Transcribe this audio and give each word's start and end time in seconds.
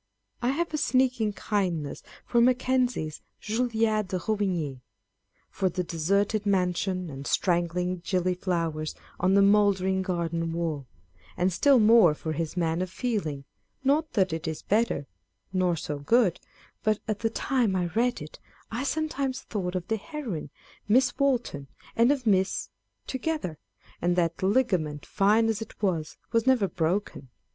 * 0.25 0.41
I 0.41 0.49
have 0.49 0.73
a 0.73 0.79
sneaking 0.79 1.33
kindness 1.33 2.01
for 2.25 2.41
Mackenzie's 2.41 3.21
Julia 3.39 4.01
de 4.01 4.17
Roitbigne 4.17 4.77
â€" 4.77 4.79
for 5.51 5.69
the 5.69 5.83
deserted 5.83 6.43
mansion, 6.43 7.07
and 7.11 7.27
straggling 7.27 7.99
gilliflowers 8.03 8.95
on 9.19 9.35
the 9.35 9.43
mouldering 9.43 10.01
garden 10.01 10.53
wall; 10.53 10.87
and 11.37 11.53
still 11.53 11.77
more 11.77 12.15
for 12.15 12.31
his 12.33 12.57
Man 12.57 12.81
of 12.81 12.89
Feeling; 12.89 13.43
not 13.83 14.13
that 14.13 14.33
it 14.33 14.47
is 14.47 14.63
better, 14.63 15.05
nor 15.53 15.75
so 15.75 15.99
good; 15.99 16.39
but 16.81 16.97
at 17.07 17.19
the 17.19 17.29
time 17.29 17.75
I 17.75 17.85
read 17.89 18.23
it, 18.23 18.39
I 18.71 18.83
sometimes 18.83 19.41
thought 19.41 19.75
of 19.75 19.87
the 19.87 19.97
heroine, 19.97 20.49
Miss 20.87 21.15
Walton, 21.19 21.67
and 21.95 22.11
of 22.11 22.25
Miss 22.25 22.69
â€" 23.05 23.05
together, 23.07 23.59
and" 24.01 24.15
that 24.15 24.41
ligament, 24.41 25.05
fine 25.05 25.47
as 25.47 25.61
it 25.61 25.79
was, 25.79 26.17
was 26.31 26.47
never 26.47 26.67
broken 26.67 27.29